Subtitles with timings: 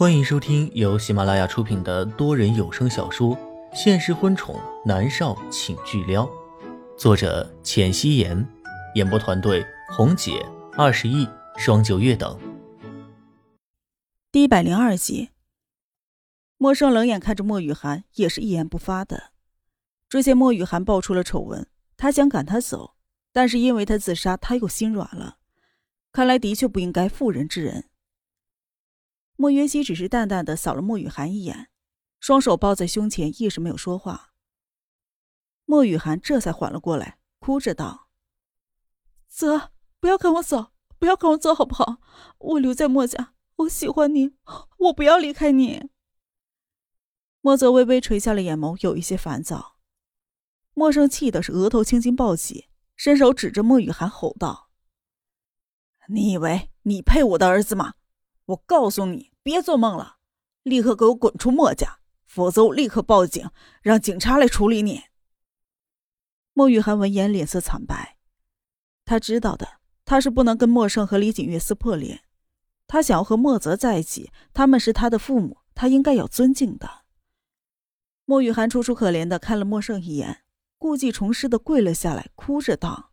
[0.00, 3.36] 欢迎收听由喜马拉雅出品的多人有声小说
[3.74, 6.24] 《现实婚宠男少请巨撩》，
[6.96, 8.48] 作者：浅汐颜，
[8.94, 10.42] 演播团队：红姐、
[10.72, 11.28] 二十亿、
[11.58, 12.40] 双九月等。
[14.32, 15.28] 第一百零二集，
[16.56, 19.32] 莫生冷眼看着莫雨涵，也是一言不发的。
[20.08, 21.66] 之前莫雨涵爆出了丑闻，
[21.98, 22.94] 他想赶他走，
[23.34, 25.36] 但是因为他自杀，他又心软了。
[26.10, 27.89] 看来的确不应该妇人之仁。
[29.40, 31.70] 莫云熙只是淡淡的扫了莫雨涵一眼，
[32.20, 34.34] 双手抱在胸前，一直没有说话。
[35.64, 38.10] 莫雨涵这才缓了过来，哭着道
[39.26, 42.02] ：“泽，不要赶我走，不要赶我走，好不好？
[42.36, 44.34] 我留在莫家，我喜欢你，
[44.76, 45.88] 我不要离开你。”
[47.40, 49.78] 莫泽微微垂下了眼眸，有一些烦躁。
[50.74, 54.68] 莫生气的是额头青筋暴起，伸手指着莫雨涵吼道
[56.12, 57.94] ：“你以为你配我的儿子吗？
[58.44, 60.16] 我告诉你！”别做梦了，
[60.62, 63.50] 立刻给我滚出墨家，否则我立刻报警，
[63.82, 65.04] 让警察来处理你。
[66.52, 68.18] 莫雨涵闻言脸色惨白，
[69.04, 72.22] 他知道的，他是不能跟莫胜和李锦月撕破脸。
[72.86, 77.04] 他想要和莫泽在一起，他们是他的父母，他应该要尊敬的。
[78.26, 80.44] 莫雨涵楚楚可怜的看了莫胜一眼，
[80.76, 83.12] 故技重施的跪了下来，哭着道：“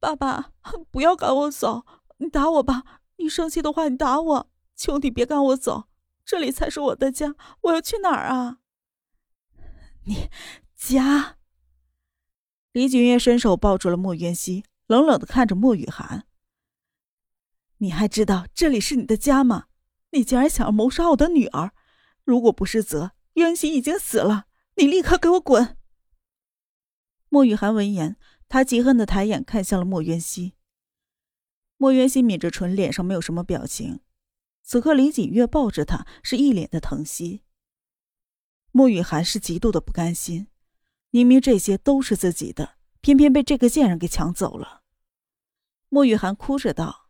[0.00, 0.52] 爸爸，
[0.90, 1.84] 不要赶我走，
[2.18, 5.88] 你打我吧，你生气的话，你打我。”求你别赶我走，
[6.24, 8.58] 这里才是我的家，我要去哪儿啊？
[10.04, 10.28] 你
[10.76, 11.38] 家？
[12.72, 16.26] 李景月伸手抱住了莫渊熙，冷冷的看着莫雨涵。
[17.78, 19.66] 你还知道这里是你的家吗？
[20.10, 21.72] 你竟然想要谋杀我的女儿！
[22.24, 24.46] 如果不是泽渊熙已经死了，
[24.76, 25.76] 你立刻给我滚！
[27.28, 28.16] 莫雨涵闻言，
[28.48, 30.54] 他极恨的抬眼看向了莫渊熙。
[31.76, 34.00] 莫渊熙抿着唇，脸上没有什么表情。
[34.66, 37.44] 此刻，李锦月抱着他，是一脸的疼惜。
[38.72, 40.48] 莫雨涵是极度的不甘心，
[41.10, 44.82] 明明这些都是自己的，偏偏被这个贱人给抢走了。
[45.88, 47.08] 莫雨涵哭着道：“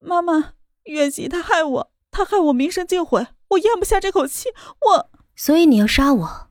[0.00, 0.54] 妈妈，
[0.84, 4.48] 袁熙他害我，他害我名声尽毁，我咽不下这口气，
[4.80, 5.10] 我……
[5.36, 6.50] 所以你要杀我？”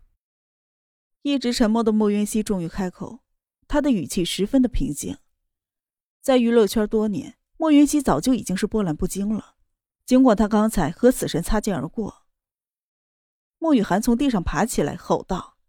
[1.24, 3.24] 一直沉默的莫云熙终于开口，
[3.68, 5.18] 他的语气十分的平静。
[6.22, 9.56] 在娱乐圈多年，莫云熙早就已经是波澜不惊了。
[10.10, 12.26] 尽管他刚才和死神擦肩而过，
[13.60, 15.60] 莫雨涵从地上爬起来，吼道：“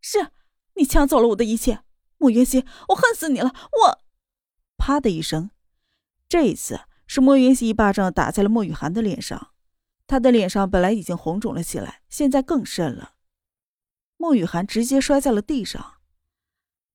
[0.00, 0.30] 是
[0.76, 1.84] 你抢走了我的一切，
[2.16, 3.52] 莫云熙，我恨死你了！
[3.70, 3.98] 我……”
[4.82, 5.50] 啪的一声，
[6.26, 9.52] 这一次是莫云熙一巴掌打在了莫雨涵的脸上，
[10.06, 13.16] 他的脸上本来已经红肿了起来，现在更甚了。
[14.16, 15.96] 莫雨涵直接摔在了地上。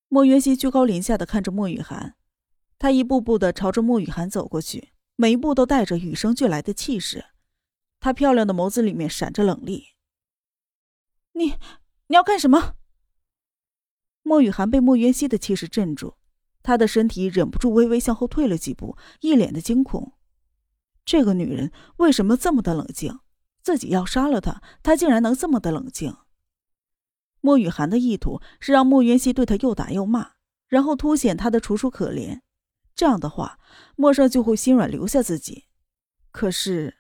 [0.08, 2.16] 莫云熙居高临下的看着莫雨涵，
[2.80, 4.93] 他一步步的朝着莫雨涵走过去。
[5.16, 7.25] 每一步都带着与生俱来的气势，
[8.00, 9.90] 她漂亮的眸子里面闪着冷厉。
[11.34, 11.56] 你，
[12.07, 12.75] 你要干什么？
[14.24, 16.16] 莫雨涵被莫渊熙的气势镇住，
[16.63, 20.13] 她的身体忍不住微微向后退了几步，一脸的惊恐。
[21.06, 23.19] 这个女人为什么这么的冷静？
[23.62, 26.16] 自己要杀了她，她竟然能这么的冷静？
[27.41, 30.31] 莫雨涵的意图是让莫渊熙对她又打又骂，
[30.68, 32.41] 然后凸显她的楚楚可怜。
[32.96, 33.59] 这样的话，
[33.96, 35.66] 莫少就会心软留下自己。
[36.31, 36.98] 可是，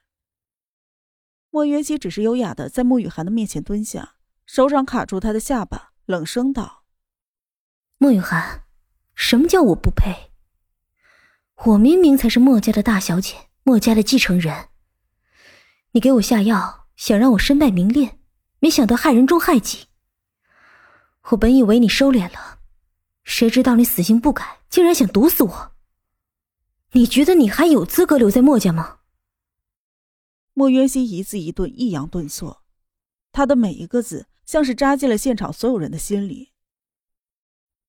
[1.49, 4.15] 莫元熙只是优雅的在莫雨涵的面前蹲下，
[4.45, 6.83] 手掌卡住她的下巴，冷声道
[7.99, 8.63] ：“莫雨涵，
[9.15, 10.31] 什么叫我不配？
[11.65, 14.69] 我明明才是莫家的大小姐，莫家的继承人。
[15.91, 18.19] 你给我下药，想让我身败名裂，
[18.59, 19.87] 没想到害人终害己。
[21.29, 22.59] 我本以为你收敛了，
[23.23, 25.72] 谁知道你死性不改，竟然想毒死我。”
[26.95, 28.99] 你觉得你还有资格留在墨家吗？
[30.53, 32.63] 莫渊熙一字一顿，抑扬顿挫，
[33.31, 36.51] 他的每一个字像是扎进了现场所有人的心里。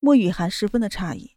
[0.01, 1.33] 莫雨涵十分的诧异，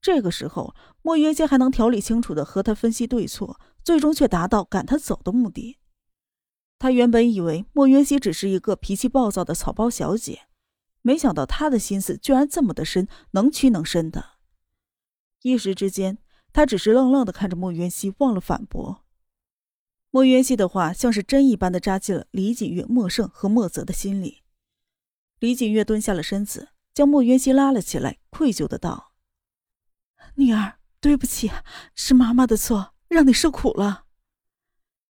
[0.00, 5.78] 这个时候莫渊熙还能条理清楚的和他分析对错，最终却达到赶他走的目的。
[6.80, 10.48] 他原本以为莫渊熙只是一个脾气暴躁的草包小姐，
[11.02, 14.30] 没想到他的心思居然这么的深，能屈能伸的。
[15.42, 16.18] 一时之间。
[16.56, 19.04] 他只是愣愣的看着莫渊熙，忘了反驳。
[20.10, 24.42] 莫渊熙的话像是针一般的扎进了李锦月、莫盛和莫泽的心里。
[25.38, 29.12] 李锦月蹲下了身子，将莫渊熙拉了起来，愧疚的道
[30.36, 31.50] ：“女儿，对不起，
[31.94, 34.06] 是妈妈的错，让你受苦了。”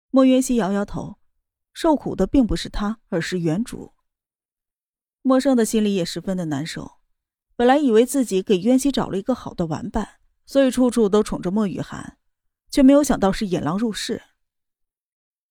[0.09, 1.19] 莫渊熙摇摇头，
[1.75, 3.93] 受苦的并不是他，而是原主。
[5.21, 6.93] 莫盛的心里也十分的难受，
[7.55, 10.21] 本来以为自己给渊熙找了一个好的玩伴。
[10.47, 12.17] 所以处处都宠着莫雨涵，
[12.71, 14.23] 却没有想到是引狼入室。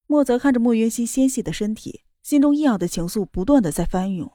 [0.08, 4.32] 莫泽看着莫渊熙纤细的身体，心中异样的情愫不断的在翻涌。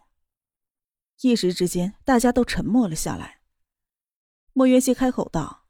[1.23, 3.41] 一时之间，大家都沉默了下来。
[4.53, 5.65] 莫渊熙开口道：“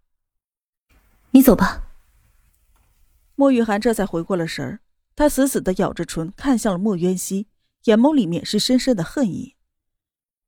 [1.33, 1.87] 你走吧。”
[3.37, 4.81] 莫雨涵这才回过了神儿，
[5.15, 7.49] 他死死的咬着唇，看向了莫渊熙，
[7.85, 9.57] 眼眸里面是深深的恨意。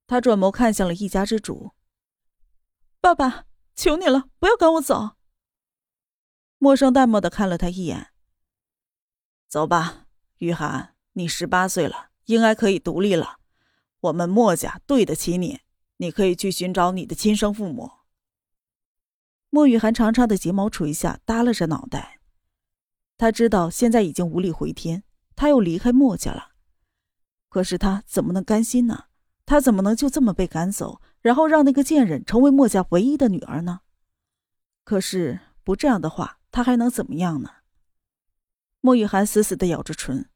[0.06, 1.72] 他转眸看向了一家之主
[3.00, 5.16] ：“爸爸，求你了，不要赶我走。”
[6.58, 8.08] 默生淡漠的看了他一眼
[9.48, 10.06] ：“走吧，
[10.38, 13.38] 雨涵，你十八岁了，应该可以独立了。
[14.00, 15.60] 我们莫家对得起你，
[15.96, 17.90] 你可以去寻找你的亲生父母。”
[19.50, 22.20] 莫雨涵长长的睫毛垂下，耷拉着脑袋。
[23.18, 25.04] 他知道现在已经无力回天，
[25.36, 26.52] 他又离开莫家了。
[27.48, 29.04] 可是他怎么能甘心呢？
[29.44, 33.80] 他怎么能就这么被赶走，然后让那个贱人成为墨家唯一的女儿呢？
[34.84, 37.50] 可是不这样的话，他还能怎么样呢？
[38.80, 40.28] 莫雨涵死死的咬着唇，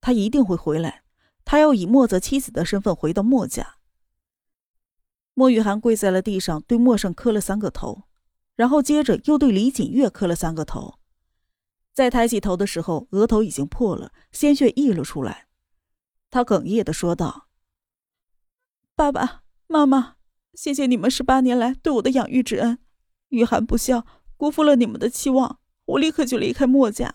[0.00, 1.02] 他一定会回来，
[1.44, 3.76] 他要以莫泽妻子的身份回到墨家。
[5.32, 8.04] 莫雨涵跪在了地上，对莫胜磕了三个头，
[8.54, 10.98] 然后接着又对李锦月磕了三个头。
[11.94, 15.48] 在抬起头的时候，额头已经破了，鲜血溢了出来。
[16.28, 17.48] 他哽咽的说道
[18.94, 20.15] ：“爸爸妈妈，
[20.56, 22.78] 谢谢你们十八年来对我的养育之恩。
[23.28, 24.06] 雨涵不孝，
[24.36, 27.14] 辜负了你们的期望，我立刻就离开墨家。”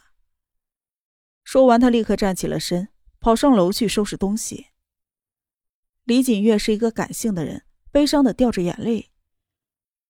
[1.44, 2.90] 说完，他立刻站起了身，
[3.20, 4.68] 跑上楼去收拾东西。
[6.04, 9.12] 李锦月是一个感性的人，悲伤的掉着眼泪。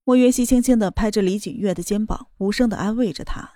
[0.04, 3.54] 莫云熙轻轻的拍着李锦月的肩膀，无声的安慰着他。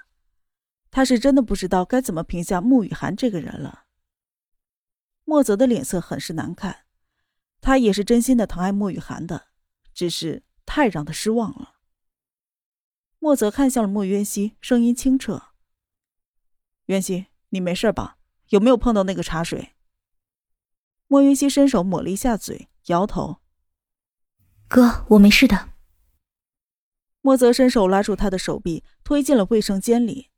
[0.89, 3.83] 他是真的不知道该怎么评价穆雨涵这个人了。
[5.25, 6.86] 莫泽的脸色很是难看，
[7.60, 9.48] 他也是真心的疼爱穆雨涵的，
[9.95, 11.77] 只是太让他失望了。
[13.18, 15.53] 莫泽看向了莫渊熙，声音清澈
[16.86, 18.19] ：“渊熙，你没事吧？
[18.50, 19.74] 有没有碰到那个茶水？”
[21.07, 23.42] 莫渊熙伸手抹了一下嘴，摇头
[24.69, 25.69] ：“哥，我没事的。”
[27.21, 30.30] 莫泽伸手拉住他的手臂，推进了卫生间里。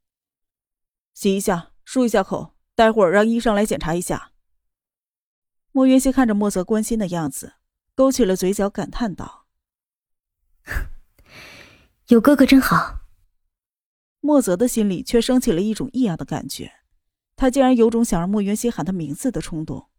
[1.14, 4.32] 洗一下，漱一下口，待会儿让医生来检查一下。
[5.74, 7.56] 莫云熙看着莫泽关心的样子，
[7.94, 9.37] 勾起了嘴角，感叹道
[12.08, 13.00] ：“有哥哥真好。”
[14.20, 16.72] 莫泽的心里却升起了一种异样的感觉，
[17.36, 19.90] 他竟然有种想让莫云熙喊他名字的冲动。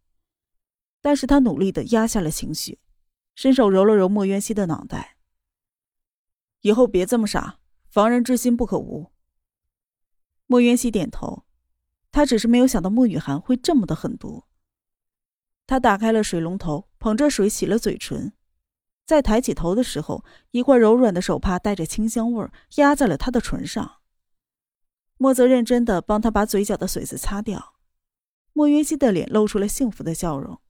[1.01, 2.79] 但是他努力的压下了情绪，
[3.33, 5.17] 伸手揉了揉莫渊熙的脑袋
[6.61, 9.11] ：“以后别这么傻，防人之心不可无。”
[10.45, 11.45] 莫渊熙点头，
[12.11, 14.43] 他只是没有想到莫雨涵会这么的狠毒。
[15.65, 18.33] 他打开了水龙头，捧着水洗了嘴唇，
[19.09, 24.01] 在抬起头的时候，一块柔软的手帕带着清香味儿压在了他的唇上。
[25.17, 27.73] 莫泽认真的帮他把嘴角的水渍擦掉，
[28.53, 30.61] 莫渊熙的脸露出了幸福的笑容。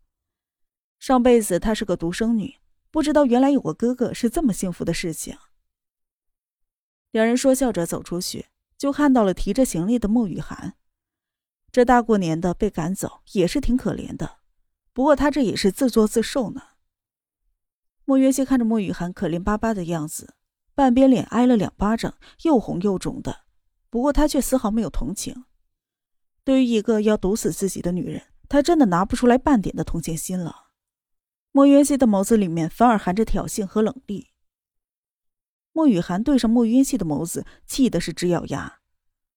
[0.99, 2.55] 上辈子她是个独生女，
[2.89, 5.37] 不知道原来有个哥哥是这么幸福的事情。
[7.11, 8.45] 两人说笑着走出去。
[8.77, 10.75] 就看到了提着行李的莫雨涵，
[11.69, 14.37] 这大过年的被赶走也是挺可怜的。
[14.93, 16.61] 不过他这也是自作自受呢。
[18.09, 20.33] 莫约西看着莫雨涵可怜巴巴的样子，
[20.73, 23.41] 半边脸挨了两巴掌，又红又肿的。
[23.91, 25.45] 不过他却丝毫没有同情。
[26.43, 30.69] 对于一个要毒死自己的女人，他真的拿不出来半点的同情心了。
[31.51, 34.29] 莫约西的眸子里面反而含着挑衅和冷厉。
[35.71, 38.79] 莫雨涵对上莫云熙的眸子，气的是直咬牙。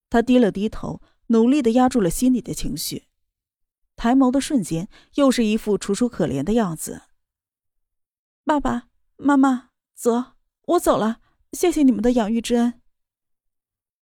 [0.08, 3.08] 他低了低头，努力的压住了心里的情绪。
[3.96, 7.02] 抬眸的瞬间，又是一副楚楚可怜的样子。
[8.44, 11.20] 爸爸妈妈，泽，我走了，
[11.52, 12.82] 谢谢你们的养育之恩。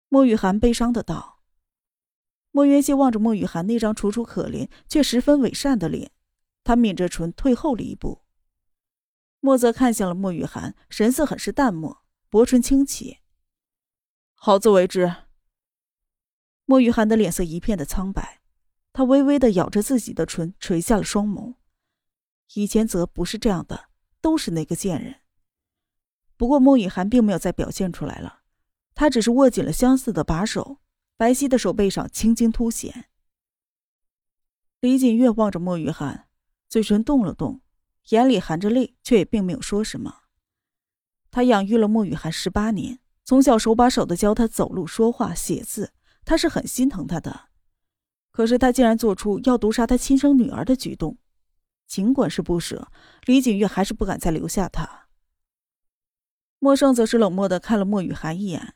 [0.09, 1.40] 莫雨涵悲伤的道。
[2.50, 6.12] 莫云熙望着莫雨涵那张楚楚可怜却十分伪善的脸，
[6.62, 8.23] 他抿着唇退后了一步。
[9.40, 12.02] 莫泽看向了莫雨涵，神色很是淡漠。
[12.28, 13.19] 薄唇轻启，
[14.35, 15.14] 好自为之。
[16.66, 18.43] 莫雨涵的脸色一片的苍白，
[18.93, 21.55] 他微微的咬着自己的唇，垂下了双眸。
[22.55, 23.86] 以前则不是这样的，
[24.26, 25.21] 都是那个贱人。
[26.37, 28.40] 不过莫雨涵并没有再表现出来了，
[28.92, 30.80] 他只是握紧了相似的把手，
[31.16, 33.04] 白皙的手背上青筋凸显。
[34.80, 36.26] 李锦月望着莫雨涵，
[36.68, 37.61] 嘴唇动了动，
[38.09, 40.23] 眼里含着泪，却也并没有说什么。
[41.30, 45.92] 他养育了莫雨涵十八年，从小手把手的教他走路、说话、写字，
[46.25, 47.50] 他是很心疼他的。
[48.33, 51.16] 可是他竟然做出要毒杀他亲生女儿的举动，
[51.87, 52.88] 尽管是不舍，
[53.25, 55.07] 李景玉还是不敢再留下他。
[56.59, 58.75] 莫胜则是冷漠的看了莫雨涵一眼。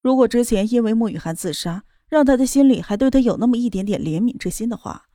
[0.00, 5.08] 如果之前因为莫雨涵自杀，让他的心里还对他有那么一点点怜悯之心的话，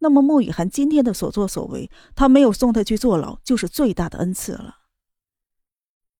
[0.00, 4.80] 那么莫雨涵今天的所作所为，他没有送他去坐牢，就是最大的恩赐了。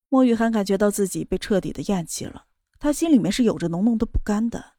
[0.08, 2.46] 莫雨涵感觉到自己被彻底的厌弃了，
[2.78, 4.74] 他心里面是有着浓浓的不甘的。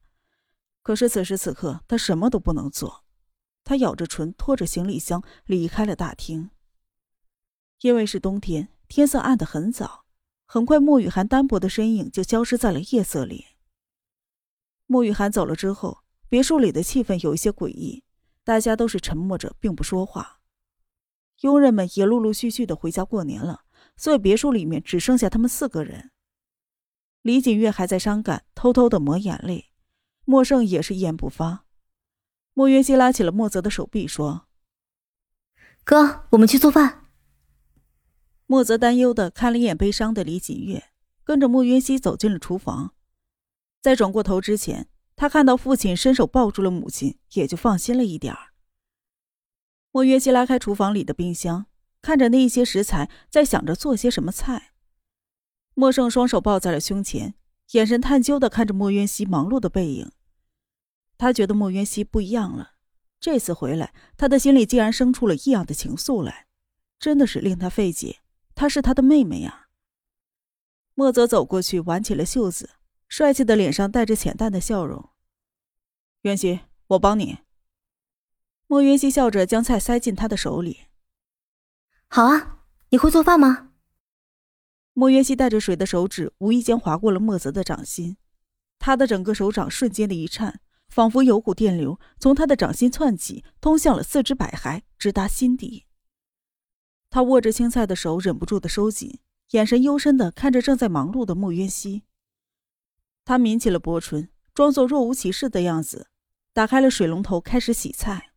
[0.82, 3.05] 可是此时此刻，他什么都不能做。
[3.66, 6.50] 他咬着唇，拖着行李箱离开了大厅。
[7.80, 10.04] 因为是冬天，天色暗得很早，
[10.46, 13.44] 很快莫雨涵单薄的身影就消失在了夜色里。
[14.86, 18.04] 莫雨涵走了之后，别墅里的气氛有一些诡异，
[18.44, 20.38] 大家都是沉默着，并不说话。
[21.40, 23.64] 佣人们也陆陆续续的回家过年了，
[23.96, 26.12] 所以别墅里面只剩下他们四个人。
[27.22, 29.72] 李锦月还在伤感，偷偷的抹眼泪。
[30.24, 31.65] 莫胜也是一言不发。
[32.58, 34.46] 莫云熙拉起了莫泽的手臂，说
[35.84, 37.04] ：“哥，我们去做饭。”
[38.48, 40.84] 莫泽担忧的看了一眼悲伤的李锦月，
[41.22, 42.94] 跟着莫云熙走进了厨房。
[43.82, 48.54] 在转过头之前，他看到父亲伸手抱住了母亲，也就放心了一点儿。
[49.92, 51.66] 莫云熙拉开厨房里的冰箱，
[52.00, 54.72] 看着那一些食材，在想着做些什么菜。
[55.74, 57.34] 莫胜双手抱在了胸前，
[57.72, 60.10] 眼神探究的看着莫云熙忙碌的背影。
[61.18, 62.72] 他觉得莫渊熙不一样了，
[63.20, 66.46] 这次回来，他的心里竟然生出了异样的情愫来，
[66.98, 68.20] 真的是令他费解。
[68.54, 69.68] 她是他的妹妹呀。
[70.94, 72.70] 莫泽走过去，挽起了袖子，
[73.06, 75.10] 帅气的脸上带着浅淡的笑容。
[76.22, 77.38] 渊熙，我帮你。
[78.66, 80.86] 莫渊熙笑着将菜塞进他的手里。
[82.08, 83.72] 好啊，你会做饭吗？
[84.94, 88.16] 莫渊熙带着水的手指无意间划过了莫泽的掌心，
[88.78, 90.62] 他的整个手掌瞬间的一颤。
[90.88, 95.84] 仿佛有股电流从他的掌心窜起，通向了四肢百骸，直达心底。
[97.10, 102.02] 他握着青菜的手忍不住的收紧，眼神幽深的看着正在忙碌的穆渊熙。
[103.24, 106.08] 他抿起了薄唇，装作若无其事的样子，
[106.52, 108.30] 打开了水龙头，开始洗菜。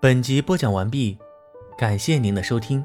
[0.00, 1.18] 本集播讲完毕，
[1.78, 2.84] 感谢您的收听。